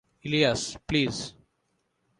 Ilias, 0.25 0.61
please! 0.87 1.15